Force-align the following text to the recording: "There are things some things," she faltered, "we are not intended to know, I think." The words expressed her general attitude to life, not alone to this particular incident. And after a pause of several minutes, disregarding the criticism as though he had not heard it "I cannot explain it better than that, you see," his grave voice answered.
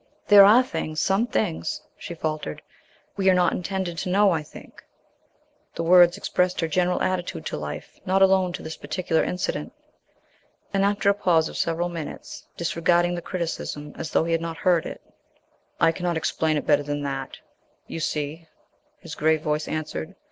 "There 0.29 0.45
are 0.45 0.63
things 0.63 0.99
some 0.99 1.27
things," 1.27 1.79
she 1.95 2.15
faltered, 2.15 2.63
"we 3.17 3.29
are 3.29 3.35
not 3.35 3.51
intended 3.53 3.99
to 3.99 4.09
know, 4.09 4.31
I 4.31 4.41
think." 4.41 4.83
The 5.75 5.83
words 5.83 6.17
expressed 6.17 6.59
her 6.61 6.67
general 6.67 6.99
attitude 7.03 7.45
to 7.45 7.57
life, 7.57 7.99
not 8.03 8.23
alone 8.23 8.51
to 8.53 8.63
this 8.63 8.75
particular 8.75 9.23
incident. 9.23 9.73
And 10.73 10.83
after 10.83 11.11
a 11.11 11.13
pause 11.13 11.49
of 11.49 11.55
several 11.57 11.87
minutes, 11.87 12.47
disregarding 12.57 13.13
the 13.13 13.21
criticism 13.21 13.93
as 13.95 14.09
though 14.09 14.23
he 14.23 14.31
had 14.31 14.41
not 14.41 14.57
heard 14.57 14.87
it 14.87 15.01
"I 15.79 15.91
cannot 15.91 16.17
explain 16.17 16.57
it 16.57 16.65
better 16.65 16.81
than 16.81 17.03
that, 17.03 17.37
you 17.85 17.99
see," 17.99 18.47
his 19.01 19.13
grave 19.13 19.43
voice 19.43 19.67
answered. 19.67 20.15